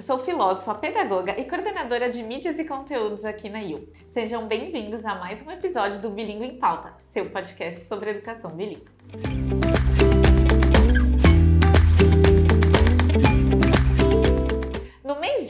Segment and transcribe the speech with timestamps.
[0.00, 3.88] Sou filósofa, pedagoga e coordenadora de mídias e conteúdos aqui na IU.
[4.08, 9.73] Sejam bem-vindos a mais um episódio do Bilingue em Pauta, seu podcast sobre educação bilíngue.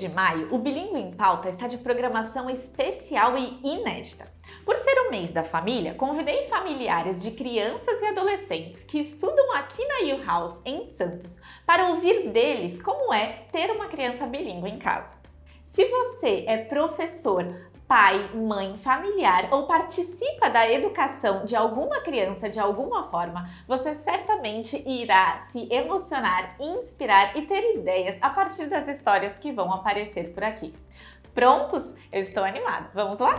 [0.05, 4.31] De maio, o Bilingue em Pauta está de programação especial e inédita.
[4.63, 9.83] Por ser o mês da família, convidei familiares de crianças e adolescentes que estudam aqui
[9.87, 14.79] na U House em Santos para ouvir deles como é ter uma criança bilíngue em
[14.79, 15.17] casa.
[15.65, 22.59] Se você é professor, pai, mãe, familiar ou participa da educação de alguma criança de
[22.59, 29.39] alguma forma, você certamente irá se emocionar, inspirar e ter ideias a partir das histórias
[29.39, 30.75] que vão aparecer por aqui.
[31.33, 31.95] Prontos?
[32.11, 32.91] Eu estou animada.
[32.93, 33.37] Vamos lá?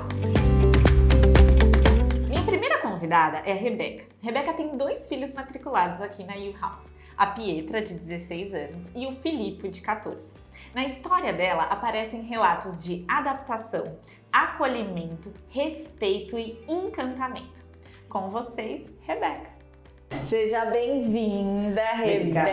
[2.30, 4.06] Minha primeira convidada é a Rebeca.
[4.22, 9.06] Rebeca tem dois filhos matriculados aqui na U House, a Pietra, de 16 anos, e
[9.08, 10.34] o Filipe, de 14.
[10.74, 13.98] Na história dela aparecem relatos de adaptação,
[14.32, 17.64] acolhimento, respeito e encantamento.
[18.10, 19.55] Com vocês, Rebeca.
[20.24, 22.46] Seja bem-vinda, Rebeca.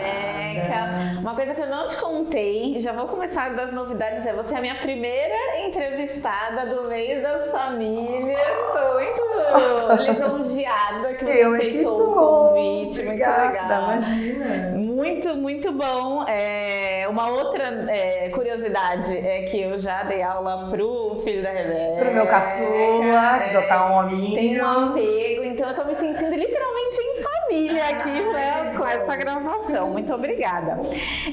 [1.19, 4.57] Uma coisa que eu não te contei, já vou começar das novidades, é você é
[4.57, 8.39] a minha primeira entrevistada do mês das famílias.
[8.39, 12.03] Estou muito lisonjeada que você Eu é aceitou tô.
[12.03, 13.01] o convite.
[13.01, 13.81] Obrigada, muito legal.
[13.83, 14.77] imagina.
[14.77, 16.25] Muito, muito bom.
[16.27, 22.05] É, uma outra é, curiosidade é que eu já dei aula pro filho da Rebeca.
[22.05, 24.35] Pro meu caçula, que já tá um hominho.
[24.35, 27.42] Tem um apego, então eu tô me sentindo literalmente em família
[27.79, 29.91] aqui né, com essa gravação.
[29.91, 30.81] Muito obrigada.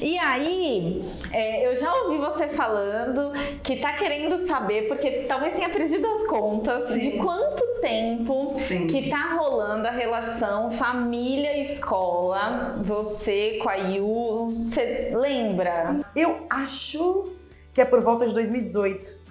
[0.01, 3.31] E aí, é, eu já ouvi você falando
[3.63, 7.17] que tá querendo saber, porque talvez tenha perdido as contas de Sim.
[7.19, 8.87] quanto tempo Sim.
[8.87, 15.99] que tá rolando a relação família-escola, você com a Yu, você lembra?
[16.15, 17.29] Eu acho
[17.73, 19.21] que é por volta de 2018.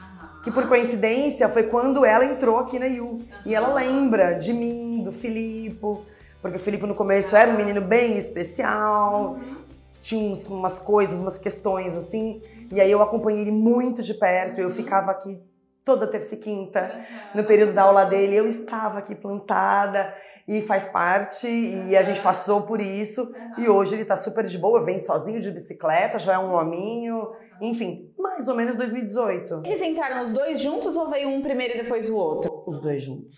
[0.42, 3.20] Que por coincidência foi quando ela entrou aqui na IU.
[3.44, 6.00] E ela lembra de mim, do Filipe,
[6.41, 9.39] porque o Filipe no começo era um menino bem especial,
[10.01, 12.43] tinha uns- umas coisas, umas questões assim.
[12.73, 15.39] E aí eu acompanhei ele muito de perto, eu ficava aqui
[15.84, 17.01] toda terça e quinta.
[17.34, 20.15] No período da aula dele, eu estava aqui plantada
[20.47, 23.33] e faz parte, e a gente passou por isso.
[23.59, 27.28] E hoje ele tá super de boa, vem sozinho de bicicleta, já é um hominho,
[27.61, 29.62] enfim, mais ou menos 2018.
[29.65, 32.62] Eles entraram os dois juntos ou veio um primeiro e depois o outro?
[32.67, 33.37] Os dois juntos.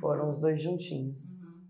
[0.00, 1.20] Foram os dois juntinhos.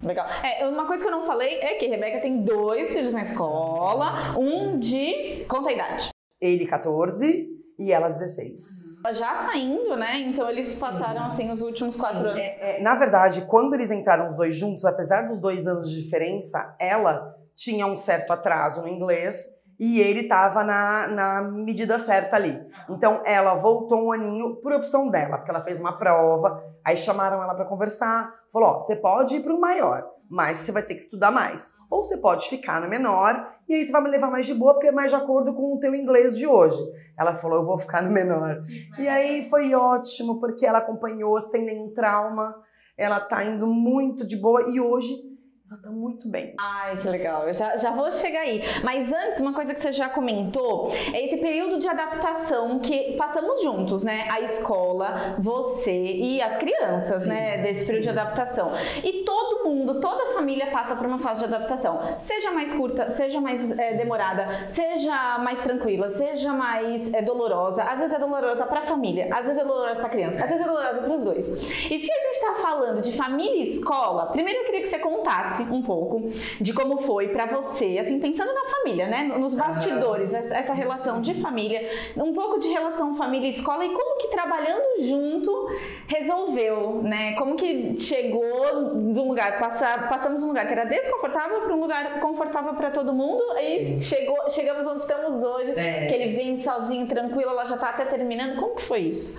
[0.03, 0.27] Legal.
[0.43, 4.37] É, uma coisa que eu não falei é que Rebeca tem dois filhos na escola,
[4.37, 5.45] um de.
[5.49, 6.09] Conta a idade.
[6.41, 7.49] Ele 14
[7.79, 8.83] e ela 16.
[9.13, 10.19] Já saindo, né?
[10.19, 12.41] Então eles passaram assim os últimos quatro anos.
[12.41, 16.03] É, é, na verdade, quando eles entraram os dois juntos, apesar dos dois anos de
[16.03, 19.37] diferença, ela tinha um certo atraso no inglês
[19.79, 22.59] e ele estava na, na medida certa ali.
[22.89, 27.43] Então ela voltou um aninho por opção dela, porque ela fez uma prova, aí chamaram
[27.43, 30.95] ela para conversar, falou: ó, você pode ir para o maior, mas você vai ter
[30.95, 31.73] que estudar mais.
[31.91, 34.75] Ou você pode ficar no menor e aí você vai me levar mais de boa,
[34.75, 36.79] porque é mais de acordo com o teu inglês de hoje.
[37.19, 38.63] Ela falou: eu vou ficar no menor.
[38.99, 42.55] E aí foi ótimo, porque ela acompanhou sem nenhum trauma.
[42.97, 45.32] Ela tá indo muito de boa e hoje
[45.73, 46.55] ela tá muito bem.
[46.59, 47.49] Ai, que legal.
[47.49, 48.63] Eu já, já vou chegar aí.
[48.85, 53.63] Mas antes, uma coisa que você já comentou é esse período de adaptação que passamos
[53.63, 54.29] juntos, né?
[54.31, 57.59] A escola, você e as crianças, né?
[57.63, 58.69] Desse período de adaptação.
[59.03, 62.01] E todo mundo, toda a família passa por uma fase de adaptação.
[62.19, 67.83] Seja mais curta, seja mais é, demorada, seja mais tranquila, seja mais é, dolorosa.
[67.85, 70.69] Às vezes é dolorosa pra família, às vezes é dolorosa pra criança, às vezes é
[70.69, 71.49] dolorosa pros dois.
[71.49, 74.99] E se a gente tá falando de família e escola, primeiro eu queria que você
[74.99, 76.29] contasse um pouco
[76.61, 79.25] de como foi pra você, assim, pensando na família, né?
[79.39, 84.19] Nos bastidores, essa relação de família, um pouco de relação família e escola e como
[84.19, 85.69] que trabalhando junto
[86.07, 87.35] resolveu, né?
[87.35, 91.75] Como que chegou de um lugar, passa, passamos de um lugar que era desconfortável para
[91.75, 96.07] um lugar confortável para todo mundo e chegou, chegamos onde estamos hoje, É.
[96.07, 98.59] que ele vem sozinho, tranquilo, ela já tá até terminando.
[98.59, 99.37] Como que foi isso?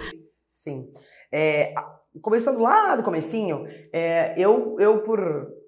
[0.54, 0.88] Sim.
[1.32, 1.74] É,
[2.22, 5.20] começando lá do comecinho, é, eu, eu por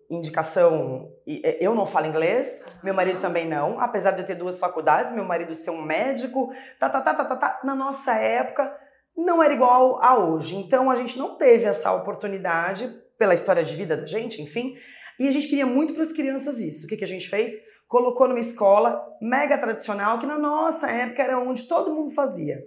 [0.10, 4.60] indicação, é, eu não falo inglês, meu marido também não, apesar de eu ter duas
[4.60, 8.72] faculdades, meu marido ser um médico, tá, tá, tá, tá, tá, tá, na nossa época
[9.16, 10.56] não era igual a hoje.
[10.56, 14.76] Então a gente não teve essa oportunidade pela história de vida da gente, enfim,
[15.20, 16.86] e a gente queria muito para as crianças isso.
[16.86, 17.52] O que, que a gente fez?
[17.88, 22.58] Colocou numa escola mega tradicional, que na nossa época era onde todo mundo fazia.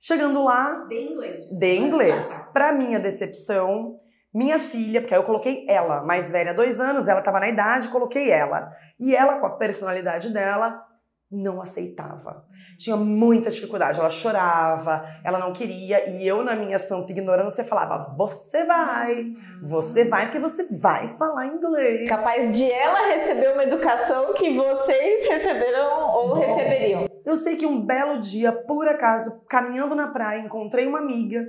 [0.00, 1.46] Chegando lá, De inglês.
[1.58, 2.28] de inglês.
[2.52, 4.00] Pra minha decepção,
[4.36, 7.88] minha filha, porque aí eu coloquei ela, mais velha, dois anos, ela tava na idade,
[7.88, 8.70] coloquei ela.
[9.00, 10.84] E ela, com a personalidade dela,
[11.32, 12.44] não aceitava.
[12.78, 18.12] Tinha muita dificuldade, ela chorava, ela não queria, e eu, na minha santa ignorância, falava:
[18.14, 19.24] Você vai,
[19.62, 22.06] você vai, porque você vai falar inglês.
[22.06, 27.08] Capaz de ela receber uma educação que vocês receberam ou Bom, receberiam.
[27.24, 31.42] Eu sei que um belo dia, por acaso, caminhando na praia, encontrei uma amiga.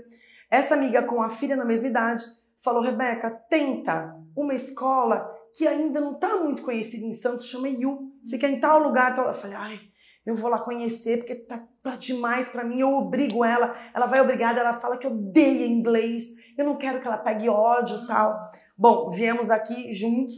[0.50, 2.24] Essa amiga, com a filha na mesma idade,
[2.64, 8.12] falou: Rebeca, tenta uma escola que ainda não está muito conhecida em Santos, chama IU.
[8.30, 9.16] Fica em tal lugar.
[9.16, 9.28] Tal.
[9.28, 9.80] Eu falei: ai,
[10.26, 12.80] eu vou lá conhecer porque tá, tá demais para mim.
[12.80, 16.26] Eu obrigo ela, ela vai obrigada, ela fala que odeia inglês.
[16.58, 18.38] Eu não quero que ela pegue ódio e tal.
[18.78, 20.36] Bom, viemos aqui juntos,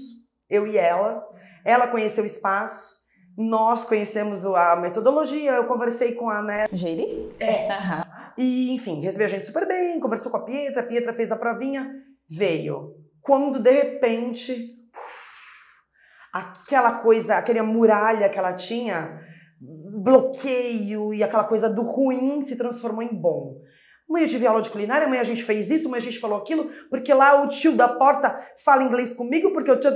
[0.50, 1.28] eu e ela.
[1.66, 3.00] Ela conheceu o espaço
[3.40, 6.66] nós conhecemos a metodologia, eu conversei com a Né.
[6.74, 7.34] Geire?
[7.40, 7.70] É.
[7.80, 8.09] Uhum.
[8.38, 11.36] E, enfim, recebeu a gente super bem, conversou com a Pietra, a Pietra fez a
[11.38, 11.92] provinha,
[12.30, 12.96] veio.
[13.22, 14.76] Quando, de repente,
[16.34, 19.20] aquela coisa, aquela muralha que ela tinha,
[20.02, 23.58] bloqueio e aquela coisa do ruim se transformou em bom.
[24.10, 26.40] Amanhã eu tive aula de culinária, amanhã a gente fez isso, amanhã a gente falou
[26.40, 29.92] aquilo, porque lá o tio da porta fala inglês comigo, porque o tio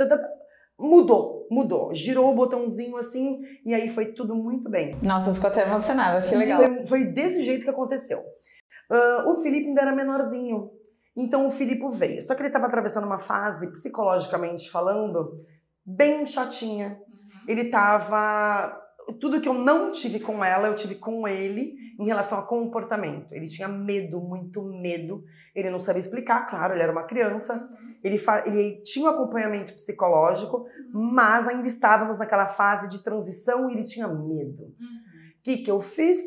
[0.83, 1.93] mudou, mudou.
[1.93, 4.97] Girou o botãozinho assim e aí foi tudo muito bem.
[5.01, 6.61] Nossa, eu fico até emocionada, que legal.
[6.61, 8.19] Foi, foi desse jeito que aconteceu.
[8.19, 10.69] Uh, o Felipe ainda era menorzinho,
[11.15, 12.21] então o Filipe veio.
[12.21, 15.37] Só que ele estava atravessando uma fase, psicologicamente falando,
[15.85, 16.99] bem chatinha.
[17.07, 17.41] Uhum.
[17.47, 18.82] Ele estava
[19.19, 23.33] tudo que eu não tive com ela, eu tive com ele em relação a comportamento.
[23.33, 25.23] Ele tinha medo, muito medo.
[25.55, 27.67] Ele não sabia explicar, claro, ele era uma criança.
[28.03, 33.83] Ele, ele tinha um acompanhamento psicológico, mas ainda estávamos naquela fase de transição e ele
[33.83, 34.63] tinha medo.
[34.63, 36.21] O que, que eu fiz?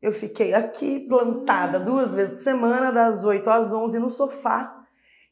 [0.00, 4.78] Eu fiquei aqui plantada duas vezes por semana, das 8 às 11 no sofá.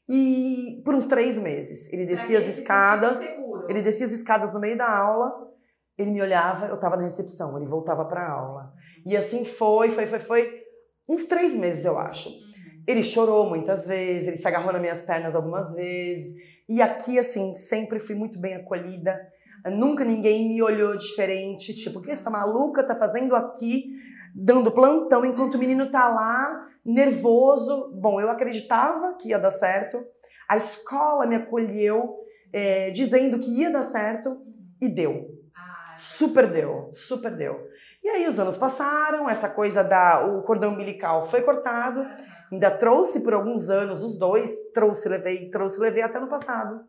[0.08, 1.92] E por uns três meses.
[1.92, 3.20] Ele descia as escadas.
[3.68, 5.50] Ele descia as escadas no meio da aula
[6.00, 8.72] ele me olhava, eu estava na recepção, ele voltava para a aula.
[9.04, 10.62] E assim foi, foi, foi, foi.
[11.08, 12.28] Uns três meses, eu acho.
[12.28, 12.84] Uhum.
[12.86, 16.34] Ele chorou muitas vezes, ele se agarrou nas minhas pernas algumas vezes.
[16.68, 19.20] E aqui, assim, sempre fui muito bem acolhida.
[19.66, 23.88] Nunca ninguém me olhou diferente, tipo, o que essa maluca tá fazendo aqui,
[24.34, 27.92] dando plantão, enquanto o menino tá lá, nervoso.
[28.00, 30.02] Bom, eu acreditava que ia dar certo.
[30.48, 32.16] A escola me acolheu,
[32.52, 34.40] é, dizendo que ia dar certo,
[34.80, 35.39] e deu.
[36.00, 37.60] Super deu, super deu.
[38.02, 42.06] E aí os anos passaram, essa coisa da o cordão umbilical foi cortado,
[42.50, 46.80] ainda trouxe por alguns anos os dois, trouxe, levei, trouxe, levei até no passado.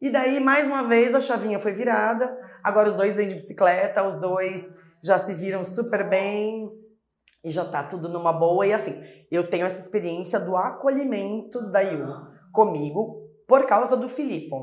[0.00, 2.34] E daí mais uma vez a chavinha foi virada.
[2.62, 4.66] Agora os dois vêm de bicicleta, os dois
[5.02, 6.72] já se viram super bem
[7.44, 8.66] e já tá tudo numa boa.
[8.66, 8.98] E assim,
[9.30, 12.06] eu tenho essa experiência do acolhimento da Yu
[12.50, 14.56] comigo por causa do Filipe.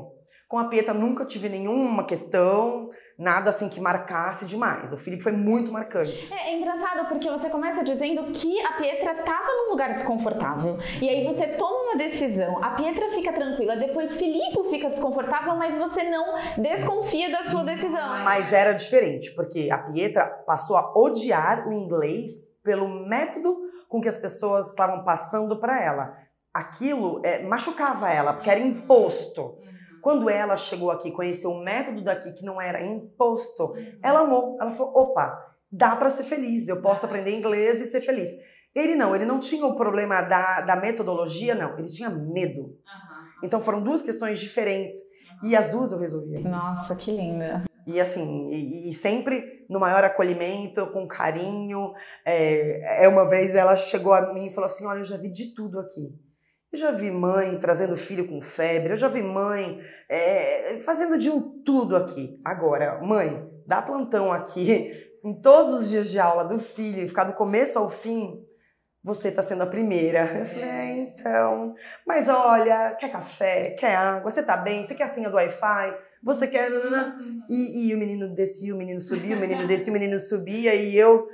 [0.52, 4.92] Com a Pietra nunca tive nenhuma questão, nada assim que marcasse demais.
[4.92, 6.30] O Felipe foi muito marcante.
[6.30, 10.76] É, é engraçado porque você começa dizendo que a Pietra estava num lugar desconfortável.
[11.00, 15.78] E aí você toma uma decisão, a Pietra fica tranquila, depois Felipe fica desconfortável, mas
[15.78, 18.10] você não desconfia da sua decisão.
[18.22, 23.56] Mas era diferente, porque a Pietra passou a odiar o inglês pelo método
[23.88, 26.14] com que as pessoas estavam passando para ela.
[26.52, 29.61] Aquilo é, machucava ela, porque era imposto.
[30.02, 33.98] Quando ela chegou aqui, conheceu um método daqui que não era imposto, uhum.
[34.02, 34.58] ela amou.
[34.60, 35.32] Ela falou: opa,
[35.70, 38.28] dá para ser feliz, eu posso aprender inglês e ser feliz.
[38.74, 42.76] Ele não, ele não tinha o problema da, da metodologia, não, ele tinha medo.
[43.44, 44.96] Então foram duas questões diferentes
[45.42, 46.40] e as duas eu resolvi.
[46.40, 47.62] Nossa, que linda.
[47.86, 51.92] E assim, e, e, sempre no maior acolhimento, com carinho.
[52.24, 55.30] É, é, uma vez ela chegou a mim e falou assim: Olha, eu já vi
[55.30, 56.12] de tudo aqui.
[56.72, 61.28] Eu já vi mãe trazendo filho com febre, eu já vi mãe é, fazendo de
[61.28, 62.40] um tudo aqui.
[62.42, 64.90] Agora, mãe, dá plantão aqui
[65.22, 68.42] em todos os dias de aula do filho e ficar do começo ao fim,
[69.04, 70.20] você está sendo a primeira.
[70.20, 71.74] Eu falei, é, então.
[72.06, 73.70] Mas olha, quer café?
[73.78, 74.30] Quer água?
[74.30, 74.86] Você tá bem?
[74.86, 75.94] Você quer a senha do Wi-Fi?
[76.22, 76.70] Você quer.
[77.50, 80.96] E, e o menino descia, o menino subia, o menino descia, o menino subia, e
[80.96, 81.28] eu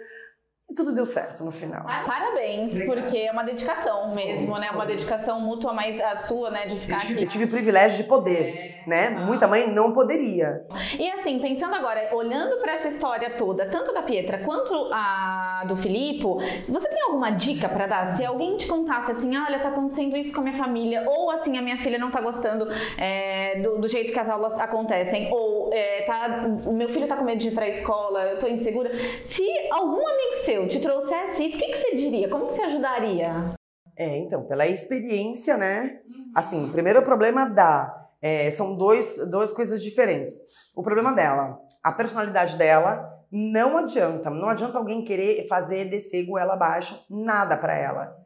[0.70, 1.82] e tudo deu certo no final.
[1.82, 3.00] Parabéns, Obrigado.
[3.00, 4.70] porque é uma dedicação mesmo, foi, né?
[4.70, 7.22] Uma dedicação mútua, mas a sua, né, de ficar eu tive, aqui.
[7.22, 8.88] Eu tive o privilégio de poder, é.
[8.88, 9.16] né?
[9.16, 9.20] Ah.
[9.25, 10.66] Muita mãe não poderia.
[10.98, 15.75] E assim, pensando agora, olhando para essa história toda, tanto da Pietra quanto a do
[15.75, 16.25] Filipe,
[16.68, 18.04] você tem alguma dica para dar?
[18.12, 21.30] Se alguém te contasse assim, ah, olha, tá acontecendo isso com a minha família, ou
[21.30, 25.28] assim, a minha filha não tá gostando é, do, do, jeito que as aulas acontecem,
[25.32, 28.46] ou é, tá, o meu filho tá com medo de ir pra escola, eu tô
[28.46, 28.90] insegura.
[29.25, 32.28] Se algum amigo seu te trouxesse isso, o que, que você diria?
[32.28, 33.50] Como que você ajudaria?
[33.96, 36.00] É, então, pela experiência, né?
[36.34, 37.94] Assim, o primeiro problema da.
[38.20, 40.32] É, são dois, duas coisas diferentes.
[40.76, 46.54] O problema dela, a personalidade dela Não adianta, não adianta alguém querer fazer descer goela
[46.54, 48.16] abaixo, nada para ela.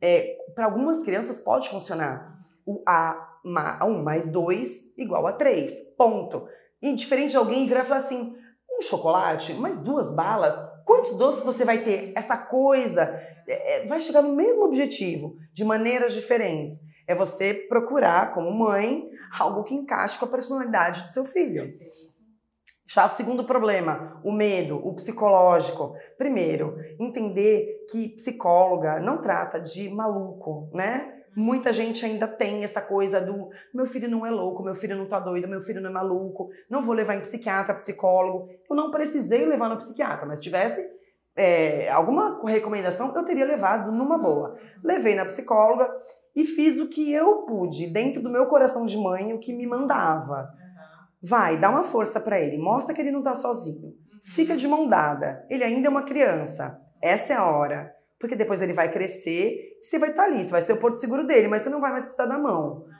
[0.00, 2.34] É, para algumas crianças pode funcionar.
[2.64, 3.38] O A,
[3.84, 6.48] um mais dois igual a três, ponto.
[6.82, 8.34] E diferente de alguém virar e falar assim,
[8.70, 10.54] um chocolate, mais duas balas,
[10.84, 12.12] quantos doces você vai ter?
[12.14, 13.02] Essa coisa
[13.48, 16.78] é, é, vai chegar no mesmo objetivo, de maneiras diferentes.
[17.06, 21.72] É você procurar, como mãe, algo que encaixe com a personalidade do seu filho.
[22.88, 25.94] Já o segundo problema, o medo, o psicológico.
[26.16, 31.15] Primeiro, entender que psicóloga não trata de maluco, né?
[31.36, 35.06] Muita gente ainda tem essa coisa do meu filho não é louco, meu filho não
[35.06, 38.48] tá doido, meu filho não é maluco, não vou levar em psiquiatra, psicólogo.
[38.70, 40.82] Eu não precisei levar no psiquiatra, mas se tivesse
[41.36, 44.56] é, alguma recomendação, eu teria levado numa boa.
[44.82, 45.86] Levei na psicóloga
[46.34, 49.66] e fiz o que eu pude, dentro do meu coração de mãe, o que me
[49.66, 50.48] mandava.
[51.22, 53.92] Vai, dá uma força para ele, mostra que ele não tá sozinho.
[54.24, 56.80] Fica de mão dada, ele ainda é uma criança.
[57.02, 57.95] Essa é a hora.
[58.18, 61.26] Porque depois ele vai crescer, você vai estar ali, você vai ser o porto seguro
[61.26, 62.84] dele, mas você não vai mais precisar da mão.
[62.84, 62.92] Uhum.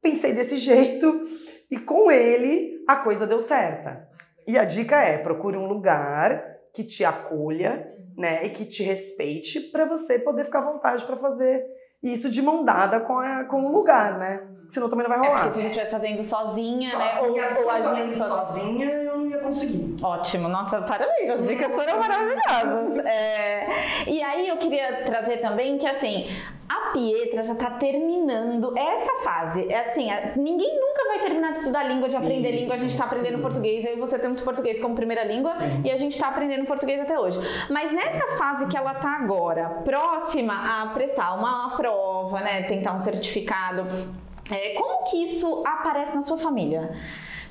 [0.00, 1.22] Pensei desse jeito
[1.70, 4.08] e com ele a coisa deu certa.
[4.46, 9.60] E a dica é: procure um lugar que te acolha, né, e que te respeite
[9.60, 11.64] para você poder ficar à vontade para fazer
[12.02, 14.46] isso de mão dada com, a, com o lugar, né?
[14.68, 15.40] Senão também não vai rolar.
[15.40, 17.20] É porque se você estivesse fazendo sozinha, né?
[17.20, 19.96] Ou, ou agindo sozinha, eu não ia conseguir.
[20.02, 22.98] Ótimo, nossa, parabéns, as dicas foram maravilhosas.
[23.04, 23.66] É,
[24.06, 26.28] e aí eu queria trazer também que assim,
[26.68, 29.66] a Pietra já está terminando essa fase.
[29.70, 32.74] É assim, ninguém nunca vai terminar de estudar língua, de aprender Isso, língua.
[32.74, 33.42] A gente está aprendendo sim.
[33.42, 35.82] português, aí você temos português como primeira língua sim.
[35.84, 37.38] e a gente está aprendendo português até hoje.
[37.68, 43.00] Mas nessa fase que ela está agora, próxima a prestar uma prova, né, tentar um
[43.00, 43.86] certificado
[44.50, 46.94] é, como que isso aparece na sua família?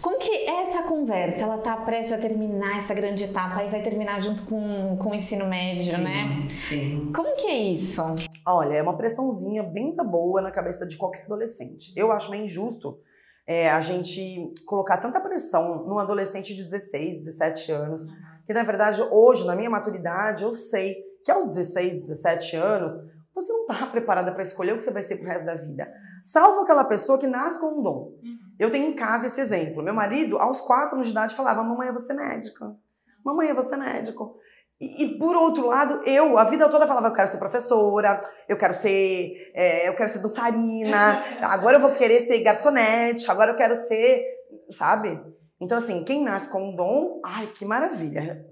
[0.06, 4.22] Como que essa conversa, ela tá prestes a terminar essa grande etapa e vai terminar
[4.22, 6.48] junto com, com o ensino médio, sim, né?
[6.70, 7.12] Sim.
[7.12, 8.04] Como que é isso?
[8.46, 11.92] Olha, é uma pressãozinha bem da boa na cabeça de qualquer adolescente.
[11.98, 13.00] Eu acho meio injusto
[13.48, 18.06] é, a gente colocar tanta pressão num adolescente de 16, 17 anos,
[18.46, 22.94] que na verdade hoje, na minha maturidade, eu sei que aos 16, 17 anos,
[23.34, 25.92] você não está preparada para escolher o que você vai ser pro resto da vida.
[26.22, 28.14] Salvo aquela pessoa que nasce com um dom.
[28.24, 28.45] Uhum.
[28.60, 29.84] Eu tenho em casa esse exemplo.
[29.84, 32.78] Meu marido, aos quatro anos de idade, falava: Mamãe, eu vou ser médico.
[33.24, 34.38] Mamãe, eu vou ser médico.
[34.80, 38.58] E, e, por outro lado, eu a vida toda falava: eu quero ser professora, eu
[38.58, 43.56] quero ser, é, eu quero ser dançarina, agora eu vou querer ser garçonete, agora eu
[43.56, 44.26] quero ser,
[44.72, 45.20] sabe?
[45.60, 48.46] Então, assim, quem nasce com um dom, ai, que maravilha,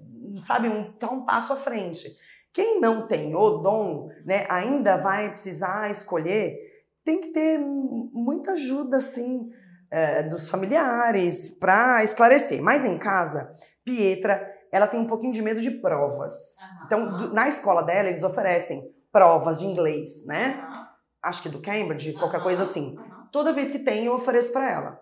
[0.46, 0.70] sabe?
[0.70, 2.08] Um, tá um passo à frente.
[2.54, 6.56] Quem não tem o dom, né, ainda vai precisar escolher,
[7.04, 9.50] tem que ter muita ajuda, assim,
[9.94, 12.64] é, dos familiares para esclarecer.
[12.64, 13.52] Mas em casa,
[13.86, 16.34] Pietra, ela tem um pouquinho de medo de provas.
[16.34, 16.86] Uhum.
[16.86, 20.66] Então, do, na escola dela, eles oferecem provas de inglês, né?
[20.68, 20.84] Uhum.
[21.22, 22.98] Acho que do Cambridge, qualquer coisa assim.
[23.32, 25.00] Toda vez que tem, eu ofereço para ela.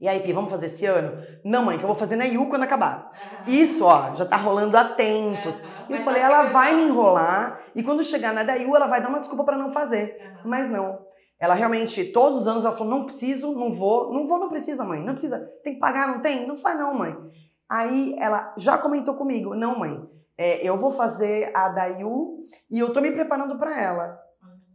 [0.00, 1.24] E aí, Pi, vamos fazer esse ano?
[1.44, 3.12] Não, mãe, que eu vou fazer na IU quando acabar.
[3.46, 5.54] Isso, ó, já tá rolando há tempos.
[5.88, 9.00] E eu falei, ela vai me enrolar e quando chegar na da IU, ela vai
[9.00, 10.36] dar uma desculpa para não fazer.
[10.44, 11.06] Mas não.
[11.38, 14.12] Ela realmente, todos os anos, ela falou, não preciso, não vou.
[14.12, 15.02] Não vou, não precisa, mãe.
[15.02, 15.38] Não precisa.
[15.62, 16.46] Tem que pagar, não tem?
[16.46, 17.14] Não faz não, mãe.
[17.68, 20.00] Aí ela já comentou comigo, não, mãe,
[20.38, 22.38] é, eu vou fazer a da IU
[22.70, 24.18] e eu tô me preparando para ela.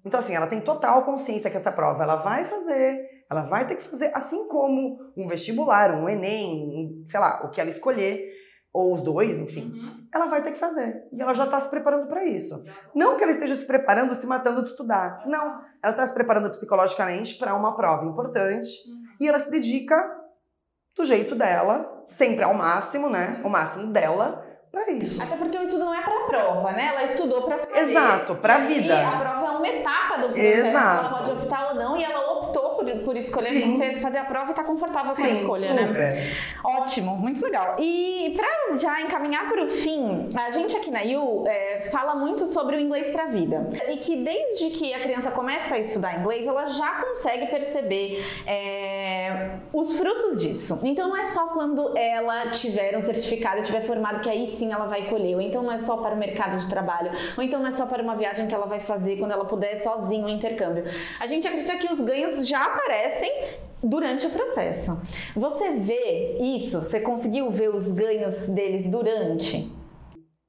[0.03, 3.00] Então, assim, ela tem total consciência que essa prova ela vai fazer,
[3.30, 7.62] ela vai ter que fazer, assim como um vestibular, um Enem, sei lá, o que
[7.62, 8.30] ela escolher,
[8.73, 10.07] ou os dois, enfim, uhum.
[10.13, 11.03] ela vai ter que fazer.
[11.11, 12.63] E ela já está se preparando para isso.
[12.95, 15.23] Não que ela esteja se preparando, se matando de estudar.
[15.25, 15.61] Não.
[15.83, 19.03] Ela está se preparando psicologicamente para uma prova importante uhum.
[19.19, 20.19] e ela se dedica
[20.95, 23.41] do jeito dela, sempre ao máximo, né?
[23.43, 25.21] O máximo dela, para isso.
[25.21, 26.87] Até porque o estudo não é para a prova, né?
[26.87, 28.93] Ela estudou para Exato, para a vida.
[28.93, 30.67] E a prova é uma etapa do processo.
[30.67, 31.05] Exato.
[31.05, 32.50] Ela pode optar ou não e ela optou
[33.00, 35.88] por, escolher, fez, fazer a prova e está confortável Sim, com a escolha, né?
[35.88, 36.00] super.
[36.00, 36.36] né?
[36.63, 37.75] Ótimo, muito legal.
[37.79, 42.48] E para já encaminhar para o fim, a gente aqui na U é, fala muito
[42.48, 46.19] sobre o inglês para a vida e que desde que a criança começa a estudar
[46.19, 50.79] inglês, ela já consegue perceber é, os frutos disso.
[50.83, 54.86] Então não é só quando ela tiver um certificado tiver formado que aí sim ela
[54.86, 57.67] vai colher, ou então não é só para o mercado de trabalho, ou então não
[57.67, 60.83] é só para uma viagem que ela vai fazer quando ela puder sozinho, um intercâmbio.
[61.19, 63.31] A gente acredita que os ganhos já aparecem
[63.83, 65.00] durante o processo.
[65.35, 66.79] Você vê isso?
[66.79, 69.71] Você conseguiu ver os ganhos deles durante?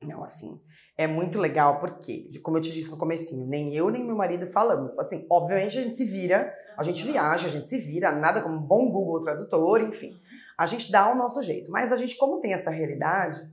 [0.02, 0.60] Não, assim,
[0.96, 4.46] é muito legal porque, como eu te disse no comecinho, nem eu nem meu marido
[4.46, 4.98] falamos.
[4.98, 8.56] Assim, obviamente a gente se vira, a gente viaja, a gente se vira, nada como
[8.56, 10.12] um bom Google Tradutor, enfim.
[10.58, 11.70] A gente dá o nosso jeito.
[11.70, 13.48] Mas a gente, como tem essa realidade,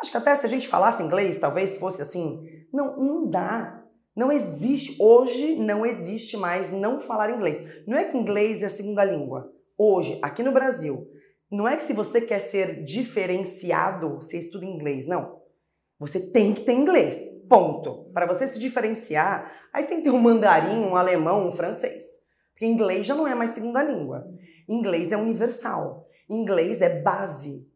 [0.00, 2.42] Acho que até se a gente falasse inglês, talvez fosse assim.
[2.72, 3.82] Não, não dá.
[4.16, 7.84] Não existe, hoje não existe mais não falar inglês.
[7.86, 9.52] Não é que inglês é a segunda língua.
[9.76, 11.06] Hoje, aqui no Brasil,
[11.50, 15.06] não é que se você quer ser diferenciado, você estuda inglês.
[15.06, 15.42] Não.
[15.98, 17.20] Você tem que ter inglês.
[17.46, 18.10] Ponto.
[18.14, 22.02] Para você se diferenciar, aí você tem que ter um mandarim, um alemão, um francês.
[22.52, 24.26] Porque inglês já não é mais segunda língua.
[24.66, 26.08] Inglês é universal.
[26.28, 27.68] Inglês é base.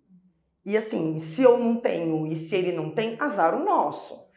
[0.64, 4.29] E assim, se eu não tenho e se ele não tem, azar o nosso.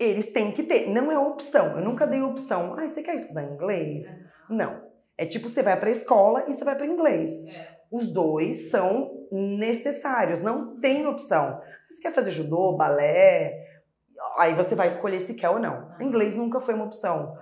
[0.00, 0.88] Eles têm que ter.
[0.88, 1.76] Não é opção.
[1.76, 2.74] Eu nunca dei opção.
[2.78, 4.06] Ah, você quer estudar inglês?
[4.48, 4.80] Não.
[5.18, 7.30] É tipo, você vai para a escola e você vai para inglês.
[7.92, 10.40] Os dois são necessários.
[10.40, 11.60] Não tem opção.
[11.90, 13.52] Você quer fazer judô, balé?
[14.38, 15.94] Aí você vai escolher se quer ou não.
[16.00, 17.36] Inglês nunca foi uma opção.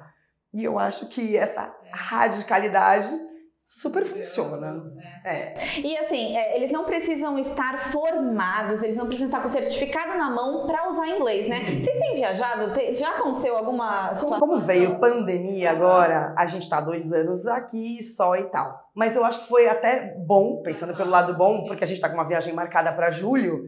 [0.53, 3.28] E eu acho que essa radicalidade
[3.69, 4.83] super funciona.
[5.23, 5.55] É.
[5.79, 10.31] E assim, é, eles não precisam estar formados, eles não precisam estar com certificado na
[10.31, 11.79] mão para usar inglês, né?
[11.79, 12.73] Vocês têm viajado?
[12.95, 14.49] Já aconteceu alguma situação?
[14.49, 18.89] Como veio pandemia agora, a gente tá dois anos aqui só e tal.
[18.95, 22.09] Mas eu acho que foi até bom, pensando pelo lado bom, porque a gente tá
[22.09, 23.65] com uma viagem marcada para julho.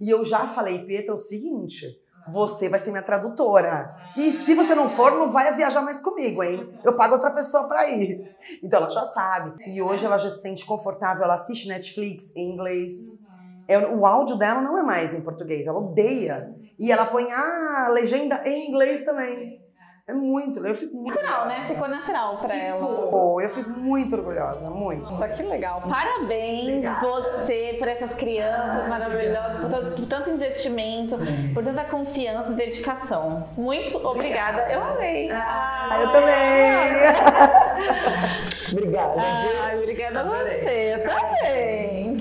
[0.00, 3.94] E eu já falei, Petra, é o seguinte você vai ser minha tradutora.
[4.16, 6.72] E se você não for, não vai viajar mais comigo, hein?
[6.84, 8.34] Eu pago outra pessoa para ir.
[8.62, 9.62] Então ela já sabe.
[9.66, 12.92] E hoje ela já se sente confortável, ela assiste Netflix em inglês.
[13.66, 16.54] É, o áudio dela não é mais em português, ela odeia.
[16.78, 19.63] E ela põe a legenda em inglês também.
[20.06, 21.64] É muito, eu fico muito natural, né?
[21.66, 23.38] Ficou natural pra Ficou.
[23.38, 23.42] ela.
[23.42, 25.02] Eu fico muito orgulhosa, muito.
[25.02, 25.80] Nossa, que legal.
[25.80, 27.06] Parabéns Obrigada.
[27.06, 31.14] você por essas crianças maravilhosas, por, todo, por tanto investimento,
[31.54, 33.48] por tanta confiança e dedicação.
[33.56, 34.60] Muito obrigada.
[34.60, 34.72] obrigada.
[34.74, 35.30] Eu amei.
[35.32, 36.92] Ah, eu também.
[38.72, 39.14] obrigada.
[39.62, 40.96] Ai, obrigada a você.
[40.96, 42.14] Eu também.